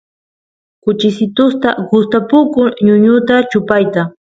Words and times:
kuchisitusta 0.83 1.69
gustapukun 1.89 2.67
ñuñuta 2.85 3.35
chupayta 3.49 4.01